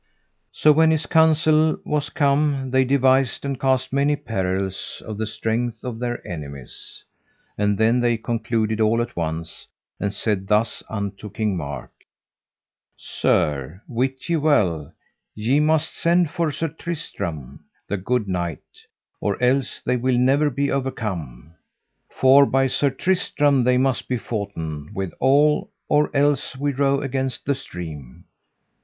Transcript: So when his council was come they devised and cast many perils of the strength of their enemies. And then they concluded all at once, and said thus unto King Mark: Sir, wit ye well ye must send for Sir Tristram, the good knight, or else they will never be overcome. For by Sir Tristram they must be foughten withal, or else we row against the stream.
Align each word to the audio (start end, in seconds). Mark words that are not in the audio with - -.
So 0.51 0.71
when 0.71 0.89
his 0.89 1.05
council 1.05 1.77
was 1.85 2.09
come 2.09 2.71
they 2.71 2.83
devised 2.83 3.45
and 3.45 3.59
cast 3.59 3.93
many 3.93 4.15
perils 4.15 4.99
of 5.05 5.19
the 5.19 5.27
strength 5.27 5.83
of 5.83 5.99
their 5.99 6.25
enemies. 6.27 7.03
And 7.55 7.77
then 7.77 7.99
they 7.99 8.17
concluded 8.17 8.81
all 8.81 8.99
at 9.03 9.15
once, 9.15 9.67
and 9.99 10.11
said 10.11 10.47
thus 10.47 10.81
unto 10.89 11.29
King 11.29 11.55
Mark: 11.55 11.91
Sir, 12.97 13.83
wit 13.87 14.27
ye 14.27 14.37
well 14.37 14.91
ye 15.35 15.59
must 15.59 15.95
send 15.95 16.31
for 16.31 16.51
Sir 16.51 16.69
Tristram, 16.69 17.59
the 17.87 17.97
good 17.97 18.27
knight, 18.27 18.87
or 19.19 19.39
else 19.39 19.81
they 19.81 19.97
will 19.97 20.17
never 20.17 20.49
be 20.49 20.71
overcome. 20.71 21.53
For 22.09 22.47
by 22.47 22.65
Sir 22.65 22.89
Tristram 22.89 23.63
they 23.63 23.77
must 23.77 24.07
be 24.07 24.17
foughten 24.17 24.95
withal, 24.95 25.69
or 25.87 26.09
else 26.17 26.57
we 26.57 26.71
row 26.71 27.01
against 27.01 27.45
the 27.45 27.53
stream. 27.53 28.25